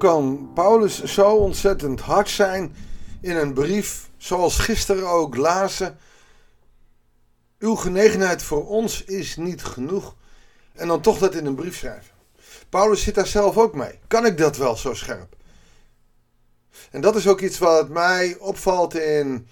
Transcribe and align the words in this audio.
kan 0.00 0.50
Paulus 0.54 1.02
zo 1.02 1.36
ontzettend 1.36 2.00
hard 2.00 2.28
zijn 2.28 2.74
in 3.20 3.36
een 3.36 3.52
brief, 3.52 4.10
zoals 4.16 4.58
gisteren 4.58 5.08
ook 5.08 5.36
lazen? 5.36 5.98
Uw 7.58 7.74
genegenheid 7.74 8.42
voor 8.42 8.66
ons 8.66 9.04
is 9.04 9.36
niet 9.36 9.64
genoeg. 9.64 10.16
En 10.72 10.88
dan 10.88 11.00
toch 11.00 11.18
dat 11.18 11.34
in 11.34 11.46
een 11.46 11.54
brief 11.54 11.76
schrijven. 11.76 12.14
Paulus 12.68 13.02
zit 13.02 13.14
daar 13.14 13.26
zelf 13.26 13.56
ook 13.56 13.74
mee. 13.74 13.98
Kan 14.06 14.26
ik 14.26 14.38
dat 14.38 14.56
wel 14.56 14.76
zo 14.76 14.94
scherp? 14.94 15.36
En 16.90 17.00
dat 17.00 17.16
is 17.16 17.28
ook 17.28 17.40
iets 17.40 17.58
wat 17.58 17.88
mij 17.88 18.36
opvalt 18.38 18.94
in 18.94 19.48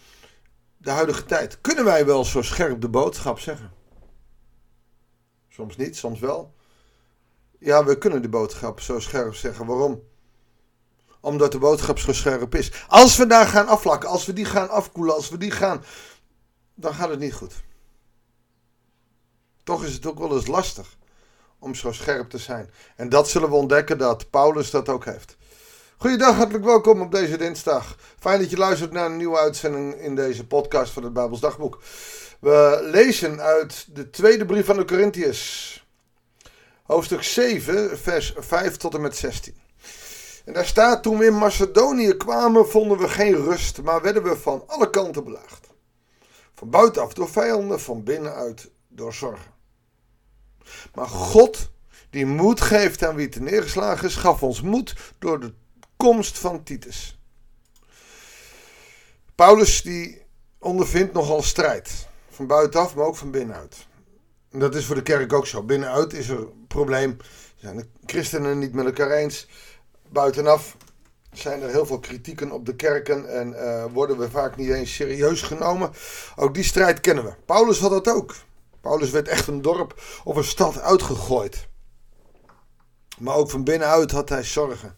de 0.76 0.90
huidige 0.90 1.24
tijd. 1.24 1.60
Kunnen 1.60 1.84
wij 1.84 2.06
wel 2.06 2.24
zo 2.24 2.42
scherp 2.42 2.80
de 2.80 2.88
boodschap 2.88 3.38
zeggen? 3.38 3.72
Soms 5.48 5.76
niet, 5.76 5.96
soms 5.96 6.20
wel. 6.20 6.54
Ja, 7.58 7.84
we 7.84 7.98
kunnen 7.98 8.22
de 8.22 8.28
boodschap 8.28 8.80
zo 8.80 9.00
scherp 9.00 9.34
zeggen. 9.34 9.66
Waarom? 9.66 10.02
Omdat 11.28 11.52
de 11.52 11.58
boodschap 11.58 11.98
zo 11.98 12.12
scherp 12.12 12.54
is. 12.54 12.72
Als 12.88 13.16
we 13.16 13.26
daar 13.26 13.46
gaan 13.46 13.66
afvlakken, 13.66 14.08
als 14.08 14.26
we 14.26 14.32
die 14.32 14.44
gaan 14.44 14.68
afkoelen, 14.68 15.14
als 15.14 15.28
we 15.28 15.38
die 15.38 15.50
gaan. 15.50 15.84
dan 16.74 16.94
gaat 16.94 17.08
het 17.08 17.18
niet 17.18 17.34
goed. 17.34 17.54
Toch 19.64 19.84
is 19.84 19.92
het 19.92 20.06
ook 20.06 20.18
wel 20.18 20.36
eens 20.36 20.46
lastig 20.46 20.96
om 21.58 21.74
zo 21.74 21.92
scherp 21.92 22.30
te 22.30 22.38
zijn. 22.38 22.70
En 22.96 23.08
dat 23.08 23.28
zullen 23.28 23.48
we 23.48 23.54
ontdekken 23.54 23.98
dat 23.98 24.30
Paulus 24.30 24.70
dat 24.70 24.88
ook 24.88 25.04
heeft. 25.04 25.36
Goedendag, 25.96 26.36
hartelijk 26.36 26.64
welkom 26.64 27.00
op 27.00 27.12
deze 27.12 27.36
dinsdag. 27.36 27.96
Fijn 28.18 28.40
dat 28.40 28.50
je 28.50 28.56
luistert 28.56 28.92
naar 28.92 29.06
een 29.06 29.16
nieuwe 29.16 29.38
uitzending 29.38 29.94
in 29.94 30.14
deze 30.14 30.46
podcast 30.46 30.92
van 30.92 31.02
het 31.02 31.12
Bijbels 31.12 31.40
Dagboek. 31.40 31.82
We 32.40 32.88
lezen 32.90 33.40
uit 33.40 33.86
de 33.94 34.10
tweede 34.10 34.46
brief 34.46 34.66
van 34.66 34.76
de 34.76 34.84
Corinthiërs. 34.84 35.86
Hoofdstuk 36.82 37.22
7, 37.22 37.98
vers 37.98 38.34
5 38.36 38.76
tot 38.76 38.94
en 38.94 39.00
met 39.00 39.16
16. 39.16 39.67
En 40.48 40.54
daar 40.54 40.66
staat, 40.66 41.02
toen 41.02 41.18
we 41.18 41.24
in 41.24 41.38
Macedonië 41.38 42.12
kwamen, 42.12 42.68
vonden 42.68 42.98
we 42.98 43.08
geen 43.08 43.34
rust, 43.34 43.82
maar 43.82 44.02
werden 44.02 44.22
we 44.22 44.36
van 44.36 44.64
alle 44.66 44.90
kanten 44.90 45.24
belaagd. 45.24 45.66
Van 46.54 46.70
buitenaf 46.70 47.12
door 47.12 47.28
vijanden, 47.28 47.80
van 47.80 48.02
binnenuit 48.02 48.70
door 48.88 49.14
zorgen. 49.14 49.52
Maar 50.94 51.06
God, 51.06 51.70
die 52.10 52.26
moed 52.26 52.60
geeft 52.60 53.04
aan 53.04 53.14
wie 53.14 53.28
te 53.28 53.40
neergeslagen 53.40 54.08
is, 54.08 54.16
gaf 54.16 54.42
ons 54.42 54.60
moed 54.60 54.94
door 55.18 55.40
de 55.40 55.52
komst 55.96 56.38
van 56.38 56.62
Titus. 56.62 57.20
Paulus 59.34 59.82
die 59.82 60.22
ondervindt 60.58 61.12
nogal 61.12 61.42
strijd. 61.42 62.06
Van 62.30 62.46
buitenaf, 62.46 62.94
maar 62.94 63.06
ook 63.06 63.16
van 63.16 63.30
binnenuit. 63.30 63.86
En 64.50 64.58
dat 64.58 64.74
is 64.74 64.84
voor 64.84 64.94
de 64.94 65.02
kerk 65.02 65.32
ook 65.32 65.46
zo. 65.46 65.62
Binnenuit 65.62 66.12
is 66.12 66.28
er 66.28 66.38
een 66.38 66.64
probleem. 66.68 67.16
Zijn 67.56 67.76
de 67.76 67.86
christenen 68.06 68.58
niet 68.58 68.72
met 68.72 68.86
elkaar 68.86 69.10
eens. 69.10 69.46
Buitenaf 70.08 70.76
zijn 71.32 71.62
er 71.62 71.68
heel 71.68 71.86
veel 71.86 71.98
kritieken 71.98 72.50
op 72.50 72.66
de 72.66 72.76
kerken 72.76 73.38
en 73.38 73.48
uh, 73.48 73.84
worden 73.92 74.18
we 74.18 74.30
vaak 74.30 74.56
niet 74.56 74.70
eens 74.70 74.94
serieus 74.94 75.42
genomen. 75.42 75.90
Ook 76.36 76.54
die 76.54 76.64
strijd 76.64 77.00
kennen 77.00 77.24
we. 77.24 77.34
Paulus 77.44 77.78
had 77.78 77.90
dat 77.90 78.08
ook. 78.08 78.34
Paulus 78.80 79.10
werd 79.10 79.28
echt 79.28 79.46
een 79.46 79.62
dorp 79.62 80.02
of 80.24 80.36
een 80.36 80.44
stad 80.44 80.80
uitgegooid. 80.80 81.68
Maar 83.18 83.34
ook 83.34 83.50
van 83.50 83.64
binnenuit 83.64 84.10
had 84.10 84.28
hij 84.28 84.44
zorgen. 84.44 84.96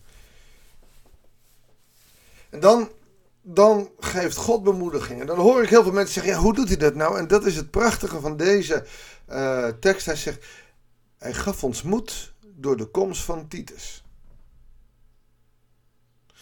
En 2.51 2.61
dan, 2.61 2.89
dan 3.43 3.91
geeft 3.99 4.37
God 4.37 4.63
bemoediging. 4.63 5.21
En 5.21 5.27
dan 5.27 5.39
hoor 5.39 5.63
ik 5.63 5.69
heel 5.69 5.83
veel 5.83 5.93
mensen 5.93 6.15
zeggen: 6.15 6.33
ja, 6.33 6.39
hoe 6.39 6.55
doet 6.55 6.69
hij 6.69 6.77
dat 6.77 6.95
nou? 6.95 7.19
En 7.19 7.29
dat 7.29 7.47
is 7.47 7.57
het 7.57 7.71
prachtige 7.71 8.21
van 8.21 8.37
deze 8.37 8.85
uh, 9.31 9.69
tekst. 9.81 10.07
Hij 10.07 10.17
zegt: 10.17 10.47
Hij 11.19 11.35
gaf 11.35 11.65
ons 11.65 11.83
moed 11.83 12.33
door 12.47 12.77
de 12.77 12.87
komst 12.87 13.23
van 13.23 13.49
Titus. 13.49 14.05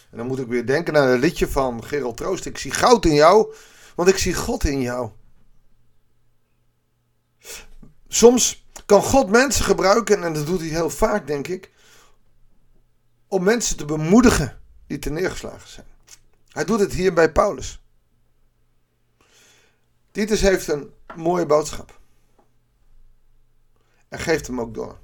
En 0.09 0.17
dan 0.17 0.27
moet 0.27 0.39
ik 0.39 0.47
weer 0.47 0.65
denken 0.65 0.97
aan 0.97 1.07
het 1.07 1.19
liedje 1.19 1.47
van 1.47 1.83
Gerald 1.83 2.17
Troost. 2.17 2.45
Ik 2.45 2.57
zie 2.57 2.71
goud 2.71 3.05
in 3.05 3.13
jou, 3.13 3.53
want 3.95 4.09
ik 4.09 4.17
zie 4.17 4.33
God 4.33 4.63
in 4.63 4.81
jou. 4.81 5.11
Soms 8.07 8.67
kan 8.85 9.01
God 9.01 9.29
mensen 9.29 9.65
gebruiken, 9.65 10.23
en 10.23 10.33
dat 10.33 10.45
doet 10.45 10.59
hij 10.59 10.69
heel 10.69 10.89
vaak, 10.89 11.27
denk 11.27 11.47
ik, 11.47 11.71
om 13.27 13.43
mensen 13.43 13.77
te 13.77 13.85
bemoedigen 13.85 14.61
die 14.87 14.99
te 14.99 15.09
neergeslagen 15.09 15.69
zijn. 15.69 15.85
Hij 16.49 16.65
doet 16.65 16.79
het 16.79 16.93
hier 16.93 17.13
bij 17.13 17.31
Paulus. 17.31 17.81
Titus 20.11 20.41
heeft 20.41 20.67
een 20.67 20.93
mooie 21.15 21.45
boodschap. 21.45 21.99
En 24.07 24.19
geeft 24.19 24.47
hem 24.47 24.61
ook 24.61 24.73
door. 24.73 24.99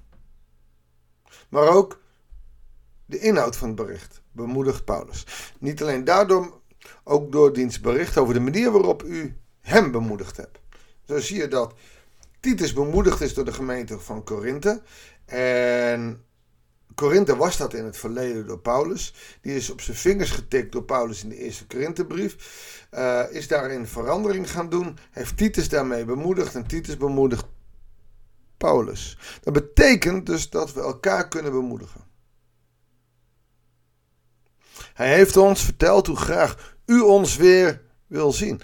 Maar 1.50 1.68
ook 1.68 2.02
de 3.06 3.20
inhoud 3.20 3.56
van 3.56 3.68
het 3.68 3.78
bericht 3.78 4.24
bemoedigt 4.36 4.86
Paulus. 4.86 5.26
Niet 5.60 5.82
alleen 5.82 6.04
daardoor, 6.04 6.62
ook 7.04 7.32
door 7.32 7.54
diens 7.54 7.80
bericht 7.80 8.18
over 8.18 8.34
de 8.34 8.40
manier 8.40 8.72
waarop 8.72 9.04
u 9.04 9.38
hem 9.62 9.92
bemoedigd 9.92 10.38
hebt. 10.38 10.60
Zo 11.08 11.20
zie 11.20 11.38
je 11.38 11.48
dat 11.48 11.74
Titus 12.40 12.74
bemoedigd 12.74 13.22
is 13.22 13.34
door 13.34 13.46
de 13.46 13.54
gemeente 13.54 14.00
van 14.00 14.24
Korinthe. 14.24 14.82
En 15.26 16.24
Korinthe 16.96 17.36
was 17.36 17.58
dat 17.58 17.74
in 17.74 17.86
het 17.86 17.98
verleden 17.98 18.48
door 18.48 18.60
Paulus. 18.60 19.14
Die 19.42 19.56
is 19.56 19.70
op 19.70 19.82
zijn 19.82 19.98
vingers 19.98 20.32
getikt 20.32 20.72
door 20.72 20.84
Paulus 20.84 21.24
in 21.24 21.30
de 21.30 21.38
eerste 21.38 21.68
Korinthebrief. 21.68 22.36
Uh, 22.94 23.24
is 23.30 23.48
daarin 23.48 23.88
verandering 23.88 24.52
gaan 24.52 24.70
doen. 24.70 24.98
Heeft 25.12 25.38
Titus 25.38 25.70
daarmee 25.70 26.06
bemoedigd. 26.06 26.56
En 26.56 26.68
Titus 26.68 26.98
bemoedigt 26.98 27.46
Paulus. 28.58 29.18
Dat 29.42 29.54
betekent 29.54 30.26
dus 30.26 30.50
dat 30.50 30.74
we 30.74 30.82
elkaar 30.82 31.28
kunnen 31.28 31.52
bemoedigen. 31.52 32.02
Hij 34.96 35.14
heeft 35.14 35.38
ons 35.38 35.64
verteld 35.64 36.08
hoe 36.08 36.16
graag 36.16 36.76
u 36.86 37.00
ons 37.00 37.36
weer 37.36 37.82
wil 38.08 38.32
zien. 38.32 38.62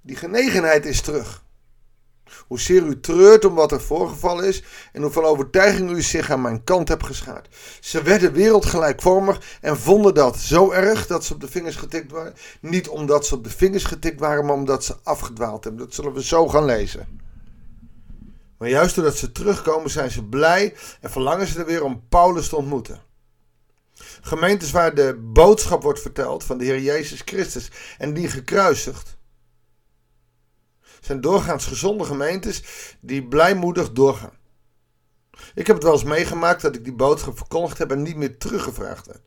Die 0.00 0.16
genegenheid 0.16 0.86
is 0.86 1.00
terug. 1.00 1.44
Hoezeer 2.46 2.82
u 2.82 3.00
treurt 3.00 3.44
om 3.44 3.54
wat 3.54 3.72
er 3.72 3.80
voorgevallen 3.80 4.44
is 4.44 4.62
en 4.92 5.02
hoeveel 5.02 5.24
overtuiging 5.24 5.90
u 5.90 6.02
zich 6.02 6.30
aan 6.30 6.40
mijn 6.40 6.64
kant 6.64 6.88
hebt 6.88 7.06
geschaard. 7.06 7.48
Ze 7.80 8.02
werden 8.02 8.32
wereldgelijkvormig 8.32 9.58
en 9.60 9.78
vonden 9.78 10.14
dat 10.14 10.38
zo 10.38 10.70
erg 10.70 11.06
dat 11.06 11.24
ze 11.24 11.34
op 11.34 11.40
de 11.40 11.48
vingers 11.48 11.76
getikt 11.76 12.10
waren. 12.10 12.34
Niet 12.60 12.88
omdat 12.88 13.26
ze 13.26 13.34
op 13.34 13.44
de 13.44 13.50
vingers 13.50 13.84
getikt 13.84 14.20
waren, 14.20 14.44
maar 14.44 14.54
omdat 14.54 14.84
ze 14.84 14.96
afgedwaald 15.02 15.64
hebben. 15.64 15.84
Dat 15.84 15.94
zullen 15.94 16.12
we 16.12 16.24
zo 16.24 16.48
gaan 16.48 16.64
lezen. 16.64 17.20
Maar 18.58 18.68
juist 18.68 18.94
doordat 18.94 19.16
ze 19.16 19.32
terugkomen 19.32 19.90
zijn 19.90 20.10
ze 20.10 20.24
blij 20.24 20.74
en 21.00 21.10
verlangen 21.10 21.46
ze 21.46 21.58
er 21.58 21.66
weer 21.66 21.84
om 21.84 22.02
Paulus 22.08 22.48
te 22.48 22.56
ontmoeten. 22.56 23.08
Gemeentes 24.20 24.70
waar 24.70 24.94
de 24.94 25.18
boodschap 25.32 25.82
wordt 25.82 26.00
verteld 26.00 26.44
van 26.44 26.58
de 26.58 26.64
Heer 26.64 26.80
Jezus 26.80 27.22
Christus 27.24 27.70
en 27.98 28.14
die 28.14 28.28
gekruisigd 28.28 29.18
zijn 31.00 31.20
doorgaans 31.20 31.66
gezonde 31.66 32.04
gemeentes 32.04 32.62
die 33.00 33.28
blijmoedig 33.28 33.92
doorgaan. 33.92 34.38
Ik 35.54 35.66
heb 35.66 35.76
het 35.76 35.84
wel 35.84 35.92
eens 35.92 36.04
meegemaakt 36.04 36.62
dat 36.62 36.74
ik 36.74 36.84
die 36.84 36.92
boodschap 36.92 37.36
verkondigd 37.36 37.78
heb 37.78 37.90
en 37.90 38.02
niet 38.02 38.16
meer 38.16 38.38
teruggevraagd 38.38 39.06
heb. 39.06 39.20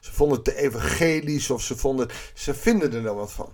Ze 0.00 0.12
vonden 0.12 0.36
het 0.36 0.44
te 0.44 0.56
evangelisch 0.56 1.50
of 1.50 1.62
ze 1.62 1.76
vonden, 1.76 2.08
ze 2.34 2.54
vinden 2.54 2.92
er 2.92 3.02
dan 3.02 3.16
wat 3.16 3.32
van. 3.32 3.52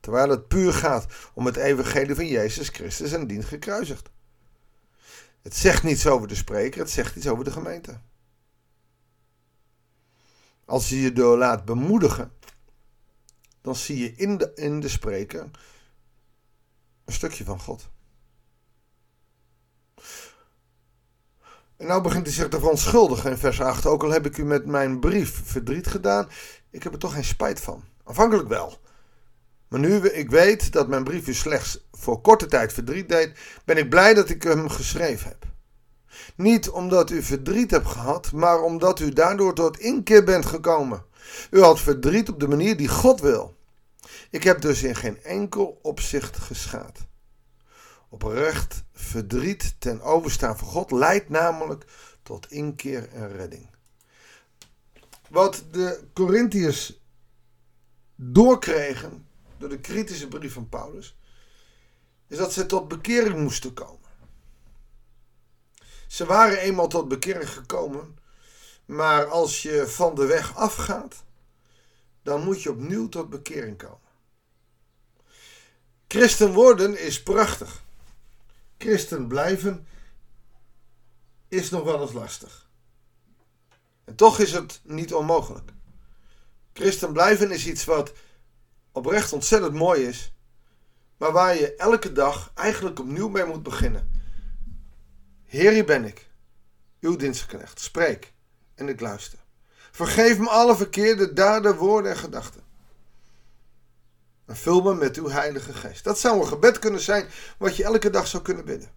Terwijl 0.00 0.30
het 0.30 0.48
puur 0.48 0.72
gaat 0.72 1.06
om 1.34 1.46
het 1.46 1.56
evangelie 1.56 2.14
van 2.14 2.26
Jezus 2.26 2.68
Christus 2.68 3.12
en 3.12 3.26
dient 3.26 3.44
gekruisigd. 3.44 4.08
Het 5.42 5.56
zegt 5.56 5.82
niets 5.82 6.06
over 6.06 6.28
de 6.28 6.34
spreker, 6.34 6.80
het 6.80 6.90
zegt 6.90 7.16
iets 7.16 7.28
over 7.28 7.44
de 7.44 7.50
gemeente. 7.50 8.00
Als 10.66 10.88
je 10.88 11.00
je 11.00 11.12
door 11.12 11.38
laat 11.38 11.64
bemoedigen, 11.64 12.32
dan 13.60 13.74
zie 13.74 13.98
je 13.98 14.12
in 14.16 14.36
de, 14.36 14.52
in 14.54 14.80
de 14.80 14.88
spreker 14.88 15.50
een 17.04 17.12
stukje 17.12 17.44
van 17.44 17.60
God. 17.60 17.88
En 21.76 21.86
nou 21.86 22.02
begint 22.02 22.26
hij 22.26 22.34
zich 22.34 22.48
ervan 22.48 22.78
schuldig 22.78 23.24
in 23.24 23.36
vers 23.36 23.60
8. 23.60 23.86
Ook 23.86 24.02
al 24.02 24.10
heb 24.10 24.26
ik 24.26 24.38
u 24.38 24.44
met 24.44 24.66
mijn 24.66 25.00
brief 25.00 25.42
verdriet 25.44 25.86
gedaan, 25.86 26.28
ik 26.70 26.82
heb 26.82 26.92
er 26.92 26.98
toch 26.98 27.12
geen 27.12 27.24
spijt 27.24 27.60
van. 27.60 27.84
Afhankelijk 28.04 28.48
wel. 28.48 28.78
Maar 29.68 29.80
nu 29.80 30.08
ik 30.08 30.30
weet 30.30 30.72
dat 30.72 30.88
mijn 30.88 31.04
brief 31.04 31.26
u 31.26 31.34
slechts 31.34 31.86
voor 31.92 32.20
korte 32.20 32.46
tijd 32.46 32.72
verdriet 32.72 33.08
deed, 33.08 33.38
ben 33.64 33.76
ik 33.76 33.90
blij 33.90 34.14
dat 34.14 34.28
ik 34.28 34.42
hem 34.42 34.68
geschreven 34.68 35.28
heb. 35.28 35.55
Niet 36.36 36.68
omdat 36.68 37.10
u 37.10 37.22
verdriet 37.22 37.70
hebt 37.70 37.86
gehad, 37.86 38.32
maar 38.32 38.62
omdat 38.62 39.00
u 39.00 39.10
daardoor 39.10 39.54
tot 39.54 39.78
inkeer 39.78 40.24
bent 40.24 40.46
gekomen. 40.46 41.04
U 41.50 41.60
had 41.60 41.80
verdriet 41.80 42.28
op 42.28 42.40
de 42.40 42.48
manier 42.48 42.76
die 42.76 42.88
God 42.88 43.20
wil. 43.20 43.56
Ik 44.30 44.42
heb 44.42 44.60
dus 44.60 44.82
in 44.82 44.94
geen 44.94 45.22
enkel 45.22 45.78
opzicht 45.82 46.36
geschaad. 46.36 47.06
Oprecht 48.08 48.84
verdriet 48.92 49.74
ten 49.78 50.00
overstaan 50.00 50.58
van 50.58 50.68
God 50.68 50.90
leidt 50.90 51.28
namelijk 51.28 51.84
tot 52.22 52.50
inkeer 52.50 53.08
en 53.12 53.32
redding. 53.32 53.70
Wat 55.28 55.64
de 55.70 56.04
Corinthiërs 56.12 57.00
doorkregen 58.14 59.26
door 59.58 59.68
de 59.68 59.80
kritische 59.80 60.28
brief 60.28 60.52
van 60.52 60.68
Paulus, 60.68 61.16
is 62.28 62.38
dat 62.38 62.52
ze 62.52 62.66
tot 62.66 62.88
bekering 62.88 63.38
moesten 63.38 63.72
komen. 63.72 63.95
Ze 66.16 66.24
waren 66.24 66.58
eenmaal 66.58 66.88
tot 66.88 67.08
bekering 67.08 67.50
gekomen, 67.50 68.18
Maar 68.84 69.26
als 69.26 69.62
je 69.62 69.86
van 69.86 70.14
de 70.14 70.26
weg 70.26 70.56
afgaat, 70.56 71.24
dan 72.22 72.44
moet 72.44 72.62
je 72.62 72.70
opnieuw 72.70 73.08
tot 73.08 73.30
bekering 73.30 73.78
komen. 73.78 74.08
Christen 76.08 76.52
worden 76.52 77.00
is 77.00 77.22
prachtig. 77.22 77.82
Christen 78.78 79.26
blijven 79.26 79.86
is 81.48 81.70
nog 81.70 81.82
wel 81.82 82.00
eens 82.00 82.12
lastig. 82.12 82.68
En 84.04 84.14
toch 84.14 84.38
is 84.38 84.52
het 84.52 84.80
niet 84.82 85.14
onmogelijk. 85.14 85.70
Christen 86.72 87.12
blijven 87.12 87.50
is 87.50 87.66
iets 87.66 87.84
wat 87.84 88.12
oprecht 88.92 89.32
ontzettend 89.32 89.72
mooi 89.72 90.06
is, 90.06 90.32
maar 91.16 91.32
waar 91.32 91.54
je 91.54 91.74
elke 91.74 92.12
dag 92.12 92.50
eigenlijk 92.54 92.98
opnieuw 92.98 93.28
mee 93.28 93.44
moet 93.44 93.62
beginnen. 93.62 94.15
Heer, 95.46 95.72
hier 95.72 95.84
ben 95.84 96.04
ik, 96.04 96.28
uw 97.00 97.16
dienstknecht. 97.16 97.80
Spreek 97.80 98.32
en 98.74 98.88
ik 98.88 99.00
luister. 99.00 99.38
Vergeef 99.90 100.38
me 100.38 100.48
alle 100.48 100.76
verkeerde 100.76 101.32
daden, 101.32 101.76
woorden 101.76 102.10
en 102.10 102.16
gedachten. 102.16 102.62
En 104.46 104.56
vul 104.56 104.82
me 104.82 104.94
met 104.94 105.16
uw 105.16 105.28
Heilige 105.28 105.72
Geest. 105.72 106.04
Dat 106.04 106.18
zou 106.18 106.40
een 106.40 106.46
gebed 106.46 106.78
kunnen 106.78 107.00
zijn 107.00 107.28
wat 107.58 107.76
je 107.76 107.84
elke 107.84 108.10
dag 108.10 108.26
zou 108.26 108.42
kunnen 108.42 108.64
bidden. 108.64 108.90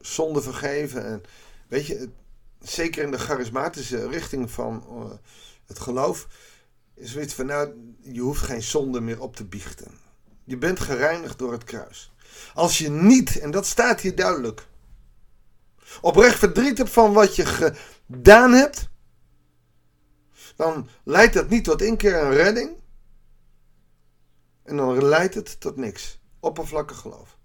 Zonde 0.00 0.42
vergeven 0.42 1.04
en 1.04 1.22
weet 1.68 1.86
je, 1.86 2.10
zeker 2.60 3.02
in 3.02 3.10
de 3.10 3.18
charismatische 3.18 4.08
richting 4.08 4.50
van 4.50 4.84
uh, 4.90 5.10
het 5.66 5.78
geloof, 5.78 6.26
is 6.94 7.12
zoiets 7.12 7.34
van 7.34 7.46
nou, 7.46 7.94
je 8.00 8.20
hoeft 8.20 8.42
geen 8.42 8.62
zonde 8.62 9.00
meer 9.00 9.20
op 9.20 9.36
te 9.36 9.44
biechten. 9.44 9.98
Je 10.44 10.56
bent 10.56 10.80
gereinigd 10.80 11.38
door 11.38 11.52
het 11.52 11.64
kruis. 11.64 12.12
Als 12.54 12.78
je 12.78 12.90
niet, 12.90 13.38
en 13.38 13.50
dat 13.50 13.66
staat 13.66 14.00
hier 14.00 14.14
duidelijk, 14.14 14.66
oprecht 16.00 16.38
verdriet 16.38 16.78
hebt 16.78 16.90
van 16.90 17.12
wat 17.12 17.36
je 17.36 17.46
gedaan 17.46 18.52
hebt, 18.52 18.88
dan 20.56 20.88
leidt 21.04 21.34
dat 21.34 21.48
niet 21.48 21.64
tot 21.64 21.82
inkeer 21.82 22.18
en 22.18 22.32
redding. 22.32 22.76
En 24.62 24.76
dan 24.76 25.04
leidt 25.04 25.34
het 25.34 25.60
tot 25.60 25.76
niks. 25.76 26.20
Oppervlakkig 26.40 26.98
geloof. 26.98 27.36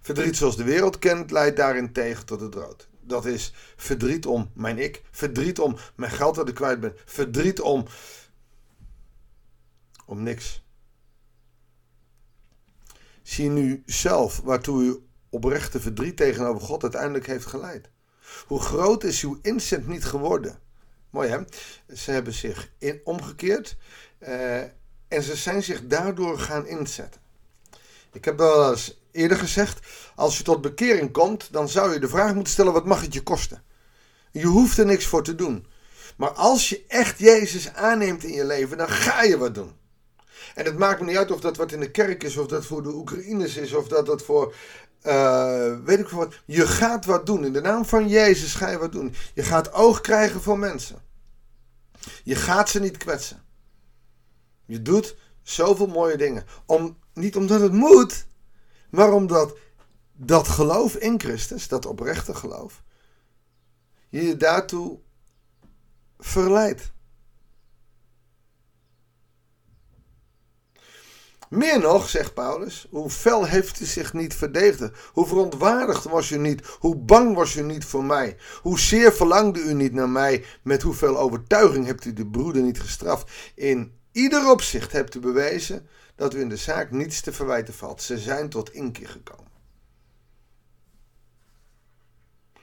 Verdriet 0.00 0.36
zoals 0.36 0.56
de 0.56 0.64
wereld 0.64 0.98
kent, 0.98 1.30
leidt 1.30 1.56
daarin 1.56 1.92
tegen 1.92 2.26
tot 2.26 2.40
het 2.40 2.52
dood. 2.52 2.88
Dat 3.00 3.26
is 3.26 3.52
verdriet 3.76 4.26
om 4.26 4.50
mijn 4.54 4.78
ik, 4.78 5.02
verdriet 5.10 5.58
om 5.58 5.76
mijn 5.96 6.10
geld 6.10 6.34
dat 6.34 6.48
ik 6.48 6.54
kwijt 6.54 6.80
ben, 6.80 6.96
verdriet 7.04 7.60
om. 7.60 7.86
om 10.06 10.22
niks. 10.22 10.64
Zie 13.22 13.50
nu 13.50 13.82
zelf 13.86 14.40
waartoe 14.44 14.82
uw 14.82 15.02
oprechte 15.30 15.80
verdriet 15.80 16.16
tegenover 16.16 16.60
God 16.60 16.82
uiteindelijk 16.82 17.26
heeft 17.26 17.46
geleid. 17.46 17.90
Hoe 18.46 18.60
groot 18.60 19.04
is 19.04 19.22
uw 19.22 19.38
inzet 19.42 19.86
niet 19.86 20.04
geworden? 20.04 20.58
Mooi 21.10 21.28
hè? 21.28 21.38
Ze 21.94 22.10
hebben 22.10 22.32
zich 22.32 22.70
in, 22.78 23.00
omgekeerd 23.04 23.76
uh, 24.20 24.60
en 25.08 25.22
ze 25.22 25.36
zijn 25.36 25.62
zich 25.62 25.86
daardoor 25.86 26.38
gaan 26.38 26.66
inzetten. 26.66 27.20
Ik 28.12 28.24
heb 28.24 28.38
wel 28.38 28.70
eens 28.70 29.00
eerder 29.12 29.36
gezegd, 29.36 29.86
als 30.14 30.38
je 30.38 30.44
tot 30.44 30.60
bekering 30.60 31.12
komt, 31.12 31.52
dan 31.52 31.68
zou 31.68 31.92
je 31.92 32.00
de 32.00 32.08
vraag 32.08 32.34
moeten 32.34 32.52
stellen: 32.52 32.72
wat 32.72 32.86
mag 32.86 33.00
het 33.00 33.14
je 33.14 33.22
kosten? 33.22 33.62
Je 34.30 34.46
hoeft 34.46 34.78
er 34.78 34.86
niks 34.86 35.06
voor 35.06 35.24
te 35.24 35.34
doen. 35.34 35.66
Maar 36.16 36.30
als 36.30 36.68
je 36.68 36.84
echt 36.88 37.18
Jezus 37.18 37.72
aanneemt 37.72 38.24
in 38.24 38.32
je 38.32 38.44
leven, 38.44 38.76
dan 38.76 38.88
ga 38.88 39.22
je 39.22 39.38
wat 39.38 39.54
doen. 39.54 39.72
En 40.54 40.64
het 40.64 40.78
maakt 40.78 41.00
me 41.00 41.06
niet 41.06 41.16
uit 41.16 41.30
of 41.30 41.40
dat 41.40 41.56
wat 41.56 41.72
in 41.72 41.80
de 41.80 41.90
kerk 41.90 42.22
is, 42.22 42.36
of 42.36 42.46
dat 42.46 42.66
voor 42.66 42.82
de 42.82 42.94
Oekraïners 42.94 43.56
is, 43.56 43.72
of 43.72 43.88
dat 43.88 44.06
dat 44.06 44.22
voor. 44.22 44.54
Uh, 45.02 45.78
weet 45.84 45.98
ik 45.98 46.08
wat. 46.08 46.34
Je 46.44 46.66
gaat 46.66 47.04
wat 47.04 47.26
doen. 47.26 47.44
In 47.44 47.52
de 47.52 47.60
naam 47.60 47.84
van 47.84 48.08
Jezus 48.08 48.54
ga 48.54 48.70
je 48.70 48.78
wat 48.78 48.92
doen. 48.92 49.14
Je 49.34 49.42
gaat 49.42 49.72
oog 49.72 50.00
krijgen 50.00 50.42
voor 50.42 50.58
mensen. 50.58 51.02
Je 52.24 52.34
gaat 52.34 52.68
ze 52.68 52.80
niet 52.80 52.96
kwetsen. 52.96 53.42
Je 54.66 54.82
doet 54.82 55.16
zoveel 55.42 55.86
mooie 55.86 56.16
dingen. 56.16 56.44
Om, 56.66 56.98
niet 57.14 57.36
omdat 57.36 57.60
het 57.60 57.72
moet, 57.72 58.26
maar 58.90 59.12
omdat 59.12 59.56
dat 60.12 60.48
geloof 60.48 60.94
in 60.94 61.20
Christus, 61.20 61.68
dat 61.68 61.86
oprechte 61.86 62.34
geloof, 62.34 62.82
je 64.08 64.22
je 64.22 64.36
daartoe 64.36 64.98
verleidt. 66.18 66.92
Meer 71.52 71.80
nog, 71.80 72.08
zegt 72.08 72.34
Paulus, 72.34 72.86
hoe 72.90 73.10
fel 73.10 73.44
heeft 73.44 73.80
u 73.80 73.84
zich 73.84 74.12
niet 74.12 74.34
verdedigd? 74.34 75.10
Hoe 75.12 75.26
verontwaardigd 75.26 76.04
was 76.04 76.30
u 76.30 76.38
niet? 76.38 76.66
Hoe 76.78 76.96
bang 76.96 77.34
was 77.34 77.56
u 77.56 77.62
niet 77.62 77.84
voor 77.84 78.04
mij? 78.04 78.36
Hoe 78.62 78.78
zeer 78.78 79.12
verlangde 79.12 79.60
u 79.60 79.74
niet 79.74 79.92
naar 79.92 80.08
mij? 80.08 80.44
Met 80.62 80.82
hoeveel 80.82 81.18
overtuiging 81.18 81.86
hebt 81.86 82.04
u 82.04 82.12
de 82.12 82.26
broeder 82.26 82.62
niet 82.62 82.80
gestraft? 82.80 83.30
In 83.54 83.98
ieder 84.12 84.50
opzicht 84.50 84.92
hebt 84.92 85.14
u 85.14 85.20
bewezen 85.20 85.88
dat 86.14 86.34
u 86.34 86.40
in 86.40 86.48
de 86.48 86.56
zaak 86.56 86.90
niets 86.90 87.20
te 87.20 87.32
verwijten 87.32 87.74
valt. 87.74 88.02
Ze 88.02 88.18
zijn 88.18 88.48
tot 88.48 88.72
inkeer 88.72 89.08
gekomen. 89.08 89.50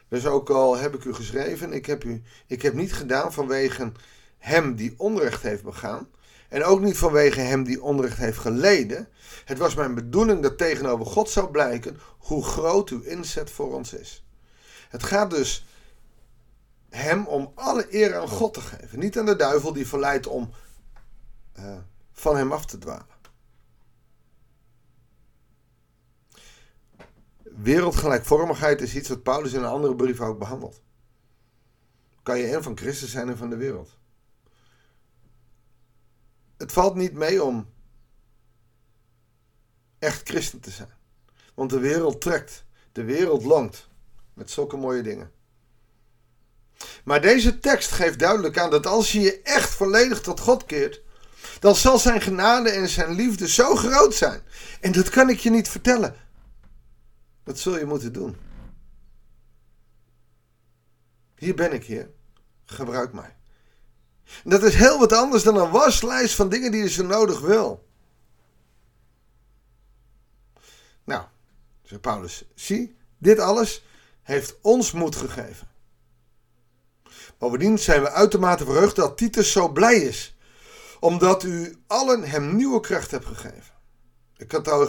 Dus 0.07 0.25
ook 0.25 0.49
al 0.49 0.77
heb 0.77 0.95
ik 0.95 1.03
u 1.03 1.13
geschreven, 1.13 1.73
ik 1.73 1.85
heb, 1.85 2.03
u, 2.03 2.21
ik 2.47 2.61
heb 2.61 2.73
niet 2.73 2.93
gedaan 2.93 3.33
vanwege 3.33 3.91
hem 4.37 4.75
die 4.75 4.93
onrecht 4.97 5.41
heeft 5.41 5.63
begaan. 5.63 6.07
En 6.49 6.63
ook 6.63 6.81
niet 6.81 6.97
vanwege 6.97 7.39
hem 7.39 7.63
die 7.63 7.81
onrecht 7.83 8.17
heeft 8.17 8.37
geleden. 8.37 9.07
Het 9.45 9.57
was 9.57 9.75
mijn 9.75 9.95
bedoeling 9.95 10.43
dat 10.43 10.57
tegenover 10.57 11.05
God 11.05 11.29
zou 11.29 11.51
blijken 11.51 11.99
hoe 12.17 12.43
groot 12.43 12.89
uw 12.89 13.01
inzet 13.01 13.51
voor 13.51 13.73
ons 13.73 13.93
is. 13.93 14.25
Het 14.89 15.03
gaat 15.03 15.29
dus 15.29 15.67
hem 16.89 17.25
om 17.25 17.51
alle 17.55 17.95
eer 17.95 18.15
aan 18.15 18.27
God 18.27 18.53
te 18.53 18.61
geven. 18.61 18.99
Niet 18.99 19.19
aan 19.19 19.25
de 19.25 19.35
duivel 19.35 19.73
die 19.73 19.87
verleidt 19.87 20.27
om 20.27 20.49
uh, 21.59 21.77
van 22.11 22.37
hem 22.37 22.51
af 22.51 22.65
te 22.65 22.77
dwalen. 22.77 23.17
Wereldgelijkvormigheid 27.41 28.81
is 28.81 28.95
iets 28.95 29.09
wat 29.09 29.23
Paulus 29.23 29.53
in 29.53 29.59
een 29.59 29.65
andere 29.65 29.95
brief 29.95 30.21
ook 30.21 30.39
behandelt. 30.39 30.81
Kan 32.23 32.37
je 32.37 32.55
een 32.55 32.63
van 32.63 32.77
Christus 32.77 33.11
zijn 33.11 33.29
en 33.29 33.37
van 33.37 33.49
de 33.49 33.55
wereld? 33.57 33.97
Het 36.59 36.71
valt 36.71 36.95
niet 36.95 37.13
mee 37.13 37.43
om 37.43 37.69
echt 39.99 40.29
christen 40.29 40.59
te 40.59 40.71
zijn. 40.71 40.93
Want 41.53 41.69
de 41.69 41.79
wereld 41.79 42.21
trekt, 42.21 42.65
de 42.91 43.03
wereld 43.03 43.43
longt 43.43 43.89
met 44.33 44.51
zulke 44.51 44.77
mooie 44.77 45.01
dingen. 45.01 45.31
Maar 47.03 47.21
deze 47.21 47.59
tekst 47.59 47.91
geeft 47.91 48.19
duidelijk 48.19 48.57
aan 48.57 48.69
dat 48.69 48.85
als 48.85 49.11
je 49.11 49.19
je 49.19 49.41
echt 49.41 49.69
volledig 49.69 50.21
tot 50.21 50.39
God 50.39 50.65
keert, 50.65 51.01
dan 51.59 51.75
zal 51.75 51.99
zijn 51.99 52.21
genade 52.21 52.69
en 52.69 52.87
zijn 52.87 53.11
liefde 53.11 53.47
zo 53.47 53.75
groot 53.75 54.13
zijn. 54.13 54.41
En 54.81 54.91
dat 54.91 55.09
kan 55.09 55.29
ik 55.29 55.39
je 55.39 55.49
niet 55.49 55.69
vertellen. 55.69 56.15
Dat 57.43 57.59
zul 57.59 57.77
je 57.77 57.85
moeten 57.85 58.13
doen. 58.13 58.37
Hier 61.35 61.55
ben 61.55 61.73
ik, 61.73 61.85
Heer. 61.85 62.09
Gebruik 62.65 63.13
mij. 63.13 63.38
Dat 64.43 64.63
is 64.63 64.75
heel 64.75 64.99
wat 64.99 65.13
anders 65.13 65.43
dan 65.43 65.55
een 65.55 65.71
waslijst 65.71 66.35
van 66.35 66.49
dingen 66.49 66.71
die 66.71 66.81
je 66.81 66.89
zo 66.89 67.03
nodig 67.03 67.39
wil. 67.39 67.87
Nou, 71.03 71.23
zegt 71.83 72.01
Paulus, 72.01 72.43
zie, 72.55 72.95
dit 73.17 73.39
alles 73.39 73.83
heeft 74.21 74.55
ons 74.61 74.91
moed 74.91 75.15
gegeven. 75.15 75.67
Bovendien 77.37 77.79
zijn 77.79 78.01
we 78.01 78.11
uitermate 78.11 78.65
verheugd 78.65 78.95
dat 78.95 79.17
Titus 79.17 79.51
zo 79.51 79.69
blij 79.69 79.95
is, 79.95 80.37
omdat 80.99 81.43
u 81.43 81.83
allen 81.87 82.23
hem 82.23 82.55
nieuwe 82.55 82.79
kracht 82.79 83.11
hebt 83.11 83.25
gegeven. 83.25 83.73
Ik 84.37 84.51
had 84.51 84.67
al 84.67 84.87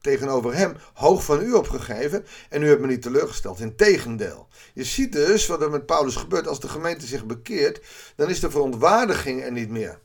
tegenover 0.00 0.54
hem 0.54 0.76
hoog 0.94 1.24
van 1.24 1.42
u 1.42 1.52
opgegeven 1.52 2.26
en 2.48 2.62
u 2.62 2.68
hebt 2.68 2.80
me 2.80 2.86
niet 2.86 3.02
teleurgesteld. 3.02 3.60
Integendeel. 3.60 4.48
Je 4.74 4.84
ziet 4.84 5.12
dus 5.12 5.46
wat 5.46 5.62
er 5.62 5.70
met 5.70 5.86
Paulus 5.86 6.16
gebeurt. 6.16 6.46
Als 6.46 6.60
de 6.60 6.68
gemeente 6.68 7.06
zich 7.06 7.26
bekeert, 7.26 7.80
dan 8.16 8.30
is 8.30 8.40
de 8.40 8.50
verontwaardiging 8.50 9.42
er 9.42 9.52
niet 9.52 9.70
meer. 9.70 9.98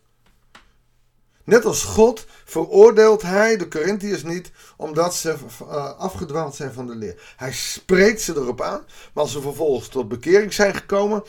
Net 1.46 1.66
als 1.66 1.84
God 1.84 2.26
veroordeelt 2.46 3.22
hij 3.22 3.58
de 3.58 3.68
Corinthiërs 3.68 4.24
niet 4.24 4.52
omdat 4.78 5.16
ze 5.16 5.36
uh, 5.62 5.98
afgedwaald 5.98 6.56
zijn 6.56 6.74
van 6.74 6.88
de 6.88 6.96
leer. 6.96 7.34
Hij 7.36 7.52
spreekt 7.52 8.22
ze 8.22 8.34
erop 8.34 8.62
aan, 8.62 8.86
maar 9.14 9.24
als 9.24 9.32
ze 9.32 9.42
vervolgens 9.42 9.88
tot 9.88 10.08
bekering 10.08 10.54
zijn 10.54 10.76
gekomen, 10.76 11.24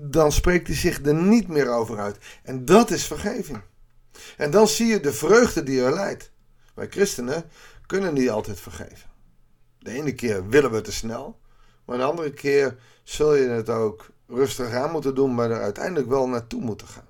dan 0.00 0.32
spreekt 0.32 0.66
hij 0.66 0.76
zich 0.76 1.04
er 1.04 1.14
niet 1.14 1.48
meer 1.48 1.70
over 1.70 1.98
uit. 1.98 2.18
En 2.42 2.64
dat 2.64 2.90
is 2.90 3.06
vergeving. 3.06 3.60
En 4.36 4.50
dan 4.50 4.68
zie 4.68 4.86
je 4.86 5.00
de 5.00 5.12
vreugde 5.12 5.62
die 5.62 5.82
er 5.82 5.94
leidt. 5.94 6.30
Wij 6.74 6.86
christenen 6.90 7.44
kunnen 7.90 8.14
niet 8.14 8.30
altijd 8.30 8.60
vergeven. 8.60 9.10
De 9.78 9.90
ene 9.90 10.14
keer 10.14 10.48
willen 10.48 10.70
we 10.70 10.80
te 10.80 10.92
snel, 10.92 11.40
maar 11.84 11.98
de 11.98 12.04
andere 12.04 12.32
keer 12.32 12.78
zul 13.02 13.34
je 13.34 13.48
het 13.48 13.68
ook 13.68 14.10
rustig 14.26 14.72
aan 14.72 14.90
moeten 14.90 15.14
doen, 15.14 15.34
maar 15.34 15.50
er 15.50 15.60
uiteindelijk 15.60 16.08
wel 16.08 16.28
naartoe 16.28 16.60
moeten 16.60 16.86
gaan. 16.86 17.08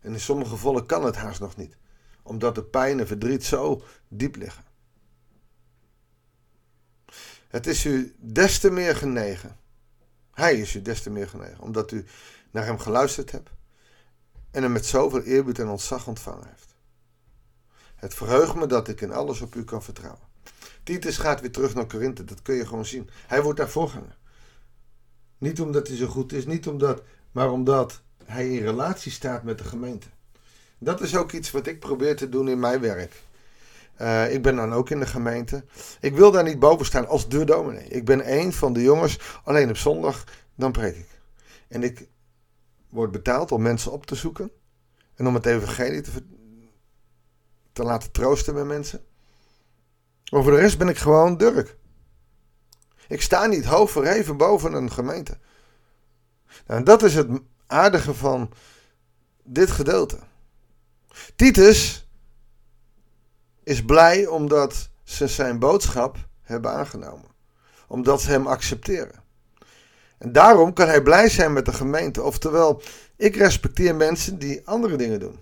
En 0.00 0.12
in 0.12 0.20
sommige 0.20 0.50
gevallen 0.50 0.86
kan 0.86 1.04
het 1.04 1.16
haast 1.16 1.40
nog 1.40 1.56
niet, 1.56 1.76
omdat 2.22 2.54
de 2.54 2.64
pijn 2.64 3.00
en 3.00 3.06
verdriet 3.06 3.44
zo 3.44 3.82
diep 4.08 4.36
liggen. 4.36 4.64
Het 7.48 7.66
is 7.66 7.84
u 7.84 8.14
des 8.18 8.58
te 8.58 8.70
meer 8.70 8.96
genegen. 8.96 9.56
Hij 10.30 10.58
is 10.58 10.74
u 10.74 10.82
des 10.82 11.02
te 11.02 11.10
meer 11.10 11.28
genegen, 11.28 11.60
omdat 11.60 11.90
u 11.90 12.04
naar 12.50 12.64
hem 12.64 12.78
geluisterd 12.78 13.30
hebt 13.30 13.50
en 14.50 14.62
hem 14.62 14.72
met 14.72 14.86
zoveel 14.86 15.22
eerbied 15.22 15.58
en 15.58 15.68
ontzag 15.68 16.06
ontvangen 16.06 16.48
heeft. 16.48 16.73
Het 18.04 18.14
verheugt 18.14 18.54
me 18.54 18.66
dat 18.66 18.88
ik 18.88 19.00
in 19.00 19.12
alles 19.12 19.40
op 19.40 19.54
u 19.54 19.64
kan 19.64 19.82
vertrouwen. 19.82 20.20
Titus 20.82 21.16
gaat 21.16 21.40
weer 21.40 21.50
terug 21.50 21.74
naar 21.74 21.86
Korinthe, 21.86 22.24
dat 22.24 22.42
kun 22.42 22.54
je 22.54 22.66
gewoon 22.66 22.84
zien. 22.84 23.10
Hij 23.26 23.42
wordt 23.42 23.58
daar 23.58 23.68
voorganger. 23.68 24.16
Niet 25.38 25.60
omdat 25.60 25.88
hij 25.88 25.96
zo 25.96 26.06
goed 26.06 26.32
is, 26.32 26.46
niet 26.46 26.66
omdat, 26.66 27.02
maar 27.32 27.50
omdat 27.50 28.02
hij 28.24 28.48
in 28.48 28.64
relatie 28.64 29.12
staat 29.12 29.42
met 29.42 29.58
de 29.58 29.64
gemeente. 29.64 30.06
Dat 30.78 31.00
is 31.00 31.16
ook 31.16 31.32
iets 31.32 31.50
wat 31.50 31.66
ik 31.66 31.80
probeer 31.80 32.16
te 32.16 32.28
doen 32.28 32.48
in 32.48 32.58
mijn 32.58 32.80
werk. 32.80 33.22
Uh, 34.00 34.32
ik 34.32 34.42
ben 34.42 34.56
dan 34.56 34.72
ook 34.72 34.90
in 34.90 35.00
de 35.00 35.06
gemeente. 35.06 35.64
Ik 36.00 36.14
wil 36.14 36.30
daar 36.30 36.44
niet 36.44 36.58
boven 36.58 36.86
staan 36.86 37.08
als 37.08 37.28
de 37.28 37.44
dominee. 37.44 37.88
Ik 37.88 38.04
ben 38.04 38.32
een 38.32 38.52
van 38.52 38.72
de 38.72 38.82
jongens, 38.82 39.18
alleen 39.44 39.68
op 39.68 39.76
zondag, 39.76 40.24
dan 40.54 40.72
preek 40.72 40.96
ik. 40.96 41.08
En 41.68 41.82
ik 41.82 42.08
word 42.88 43.10
betaald 43.10 43.52
om 43.52 43.62
mensen 43.62 43.92
op 43.92 44.06
te 44.06 44.14
zoeken. 44.14 44.50
En 45.14 45.26
om 45.26 45.34
het 45.34 45.46
evangelie 45.46 46.00
te, 46.00 46.10
te 47.74 47.82
laten 47.82 48.10
troosten 48.10 48.54
met 48.54 48.64
mensen. 48.64 49.04
Voor 50.24 50.50
de 50.50 50.60
rest 50.60 50.78
ben 50.78 50.88
ik 50.88 50.98
gewoon 50.98 51.36
Dirk. 51.36 51.76
Ik 53.08 53.22
sta 53.22 53.46
niet 53.46 53.64
hoog 53.64 53.90
verheven 53.90 54.36
boven 54.36 54.72
een 54.72 54.92
gemeente. 54.92 55.38
Nou, 56.66 56.78
en 56.78 56.84
dat 56.84 57.02
is 57.02 57.14
het 57.14 57.28
aardige 57.66 58.14
van 58.14 58.50
dit 59.42 59.70
gedeelte. 59.70 60.18
Titus 61.36 62.08
is 63.62 63.84
blij 63.84 64.26
omdat 64.26 64.88
ze 65.04 65.28
zijn 65.28 65.58
boodschap 65.58 66.16
hebben 66.42 66.70
aangenomen. 66.70 67.30
Omdat 67.88 68.20
ze 68.20 68.30
hem 68.30 68.46
accepteren. 68.46 69.22
En 70.18 70.32
daarom 70.32 70.72
kan 70.72 70.86
hij 70.86 71.02
blij 71.02 71.28
zijn 71.28 71.52
met 71.52 71.64
de 71.64 71.72
gemeente. 71.72 72.22
Oftewel, 72.22 72.82
ik 73.16 73.36
respecteer 73.36 73.94
mensen 73.94 74.38
die 74.38 74.66
andere 74.66 74.96
dingen 74.96 75.20
doen. 75.20 75.38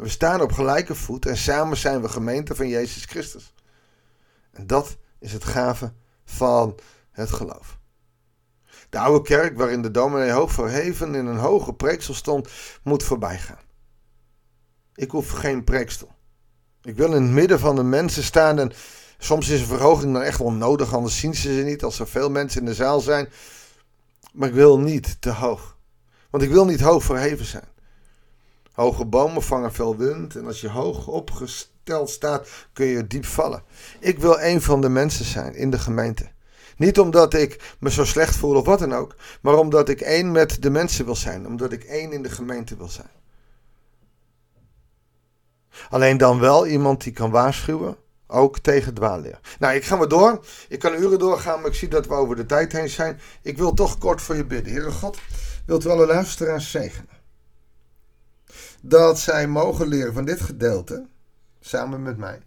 We 0.00 0.08
staan 0.08 0.40
op 0.40 0.52
gelijke 0.52 0.94
voet 0.94 1.26
en 1.26 1.36
samen 1.36 1.76
zijn 1.76 2.02
we 2.02 2.08
gemeente 2.08 2.54
van 2.54 2.68
Jezus 2.68 3.04
Christus. 3.04 3.52
En 4.50 4.66
dat 4.66 4.96
is 5.18 5.32
het 5.32 5.44
gave 5.44 5.92
van 6.24 6.78
het 7.10 7.30
geloof. 7.30 7.78
De 8.90 8.98
oude 8.98 9.22
kerk 9.24 9.56
waarin 9.56 9.82
de 9.82 9.90
dominee 9.90 10.30
hoog 10.30 10.52
verheven 10.52 11.14
in 11.14 11.26
een 11.26 11.36
hoge 11.36 11.72
preeksel 11.72 12.14
stond, 12.14 12.48
moet 12.82 13.02
voorbij 13.02 13.38
gaan. 13.38 13.60
Ik 14.94 15.10
hoef 15.10 15.30
geen 15.30 15.64
preekstoel. 15.64 16.12
Ik 16.82 16.96
wil 16.96 17.12
in 17.12 17.22
het 17.22 17.32
midden 17.32 17.58
van 17.58 17.76
de 17.76 17.82
mensen 17.82 18.22
staan 18.22 18.58
en 18.58 18.72
soms 19.18 19.48
is 19.48 19.60
een 19.60 19.66
verhoging 19.66 20.12
dan 20.12 20.22
echt 20.22 20.38
wel 20.38 20.52
nodig, 20.52 20.94
anders 20.94 21.18
zien 21.18 21.34
ze 21.34 21.54
ze 21.54 21.62
niet 21.62 21.84
als 21.84 21.98
er 21.98 22.08
veel 22.08 22.30
mensen 22.30 22.60
in 22.60 22.66
de 22.66 22.74
zaal 22.74 23.00
zijn. 23.00 23.28
Maar 24.32 24.48
ik 24.48 24.54
wil 24.54 24.78
niet 24.78 25.20
te 25.20 25.30
hoog. 25.30 25.78
Want 26.30 26.42
ik 26.42 26.50
wil 26.50 26.64
niet 26.64 26.80
hoog 26.80 27.04
verheven 27.04 27.46
zijn. 27.46 27.68
Hoge 28.80 29.04
bomen 29.04 29.42
vangen 29.42 29.72
veel 29.72 29.96
wind 29.96 30.36
en 30.36 30.46
als 30.46 30.60
je 30.60 30.68
hoog 30.68 31.06
opgesteld 31.06 32.10
staat 32.10 32.48
kun 32.72 32.86
je 32.86 33.06
diep 33.06 33.24
vallen. 33.24 33.62
Ik 33.98 34.18
wil 34.18 34.40
een 34.40 34.62
van 34.62 34.80
de 34.80 34.88
mensen 34.88 35.24
zijn 35.24 35.54
in 35.54 35.70
de 35.70 35.78
gemeente. 35.78 36.28
Niet 36.76 37.00
omdat 37.00 37.34
ik 37.34 37.76
me 37.80 37.90
zo 37.90 38.04
slecht 38.04 38.36
voel 38.36 38.56
of 38.56 38.66
wat 38.66 38.78
dan 38.78 38.94
ook, 38.94 39.16
maar 39.40 39.54
omdat 39.54 39.88
ik 39.88 40.00
één 40.00 40.32
met 40.32 40.62
de 40.62 40.70
mensen 40.70 41.04
wil 41.04 41.16
zijn, 41.16 41.46
omdat 41.46 41.72
ik 41.72 41.84
één 41.84 42.12
in 42.12 42.22
de 42.22 42.28
gemeente 42.28 42.76
wil 42.76 42.88
zijn. 42.88 43.10
Alleen 45.88 46.16
dan 46.16 46.38
wel 46.38 46.66
iemand 46.66 47.02
die 47.02 47.12
kan 47.12 47.30
waarschuwen, 47.30 47.96
ook 48.26 48.58
tegen 48.58 48.94
dwaalleer. 48.94 49.40
Nou, 49.58 49.74
ik 49.74 49.84
ga 49.84 49.96
maar 49.96 50.08
door. 50.08 50.44
Ik 50.68 50.78
kan 50.78 50.94
uren 50.94 51.18
doorgaan, 51.18 51.60
maar 51.60 51.70
ik 51.70 51.76
zie 51.76 51.88
dat 51.88 52.06
we 52.06 52.14
over 52.14 52.36
de 52.36 52.46
tijd 52.46 52.72
heen 52.72 52.88
zijn. 52.88 53.20
Ik 53.42 53.58
wil 53.58 53.74
toch 53.74 53.98
kort 53.98 54.22
voor 54.22 54.36
je 54.36 54.44
bidden. 54.44 54.72
Heere 54.72 54.90
God, 54.90 55.18
wilt 55.66 55.84
u 55.84 55.88
alle 55.88 56.06
luisteraars 56.06 56.70
zegenen? 56.70 57.19
Dat 58.80 59.18
zij 59.18 59.46
mogen 59.48 59.86
leren 59.86 60.12
van 60.12 60.24
dit 60.24 60.40
gedeelte, 60.40 61.06
samen 61.60 62.02
met 62.02 62.16
mij. 62.16 62.42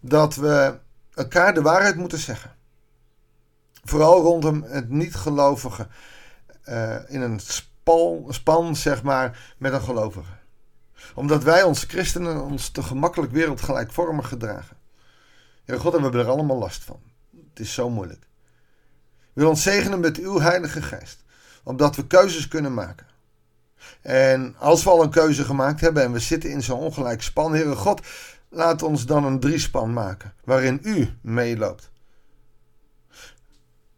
Dat 0.00 0.34
we 0.34 0.78
elkaar 1.14 1.54
de 1.54 1.62
waarheid 1.62 1.96
moeten 1.96 2.18
zeggen. 2.18 2.56
Vooral 3.84 4.22
rondom 4.22 4.62
het 4.62 4.88
niet-gelovige. 4.88 5.88
Uh, 6.64 7.10
in 7.10 7.20
een 7.20 7.40
span, 8.28 8.76
zeg 8.76 9.02
maar, 9.02 9.54
met 9.58 9.72
een 9.72 9.82
gelovige 9.82 10.38
omdat 11.14 11.42
wij 11.42 11.62
ons 11.62 11.84
christenen 11.84 12.42
ons 12.42 12.68
te 12.68 12.82
gemakkelijk 12.82 13.32
wereldgelijkvormig 13.32 14.28
gedragen. 14.28 14.76
Ja, 15.64 15.76
God, 15.76 15.92
en 15.92 15.98
we 15.98 16.02
hebben 16.02 16.20
er 16.20 16.30
allemaal 16.30 16.58
last 16.58 16.84
van. 16.84 17.00
Het 17.48 17.60
is 17.60 17.74
zo 17.74 17.90
moeilijk. 17.90 18.26
Wil 19.32 19.48
ons 19.48 19.62
zegenen 19.62 20.00
met 20.00 20.16
uw 20.16 20.40
Heilige 20.40 20.82
Geest. 20.82 21.24
Omdat 21.64 21.96
we 21.96 22.06
keuzes 22.06 22.48
kunnen 22.48 22.74
maken. 22.74 23.06
En 24.00 24.54
als 24.58 24.84
we 24.84 24.90
al 24.90 25.02
een 25.02 25.10
keuze 25.10 25.44
gemaakt 25.44 25.80
hebben 25.80 26.02
en 26.02 26.12
we 26.12 26.18
zitten 26.18 26.50
in 26.50 26.62
zo'n 26.62 26.78
ongelijk 26.78 27.22
span, 27.22 27.52
Heere 27.52 27.76
God, 27.76 28.06
laat 28.48 28.82
ons 28.82 29.06
dan 29.06 29.24
een 29.24 29.40
driespan 29.40 29.92
maken. 29.92 30.32
Waarin 30.44 30.80
u 30.82 31.08
meeloopt. 31.20 31.90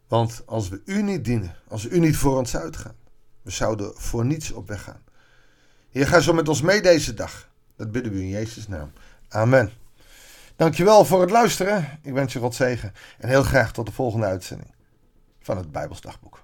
Want 0.09 0.43
als 0.47 0.69
we 0.69 0.83
u 0.85 1.03
niet 1.03 1.25
dienen, 1.25 1.55
als 1.69 1.87
u 1.87 1.99
niet 1.99 2.17
voor 2.17 2.39
ons 2.39 2.57
uitgaan, 2.57 2.97
we 3.43 3.51
zouden 3.51 3.93
voor 3.95 4.25
niets 4.25 4.53
op 4.53 4.69
weg 4.69 4.83
gaan. 4.83 5.03
Heer, 5.91 6.07
ga 6.07 6.21
zo 6.21 6.33
met 6.33 6.49
ons 6.49 6.63
mee 6.63 6.83
deze 6.83 7.15
dag. 7.15 7.49
Dat 7.77 7.93
bidden 7.93 8.13
we 8.13 8.21
in 8.21 8.29
Jezus' 8.29 8.69
naam. 8.69 8.93
Amen. 9.29 9.73
Dankjewel 10.57 11.05
voor 11.05 11.21
het 11.21 11.31
luisteren. 11.31 11.99
Ik 12.03 12.13
wens 12.13 12.33
je 12.33 12.39
God 12.39 12.55
zegen. 12.55 12.93
En 13.19 13.29
heel 13.29 13.43
graag 13.43 13.73
tot 13.73 13.87
de 13.87 13.93
volgende 13.93 14.27
uitzending 14.27 14.71
van 15.41 15.57
het 15.57 15.73
Bijbelsdagboek. 15.73 16.43